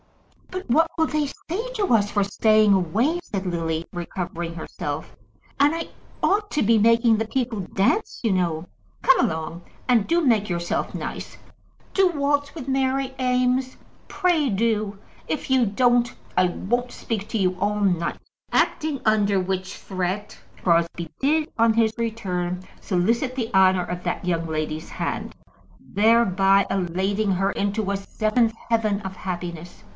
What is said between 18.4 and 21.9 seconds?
Acting under which threat, Crosbie did, on